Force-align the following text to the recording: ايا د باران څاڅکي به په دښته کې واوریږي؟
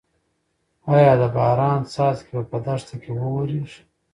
ايا 0.93 1.13
د 1.21 1.23
باران 1.35 1.81
څاڅکي 1.93 2.31
به 2.37 2.43
په 2.51 2.57
دښته 2.65 2.95
کې 3.01 3.11
واوریږي؟ 3.15 3.81